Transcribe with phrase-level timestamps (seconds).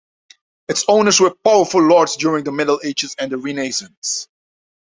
[0.67, 4.27] Its owners were powerful lords during the Middle Ages and the Renaissance.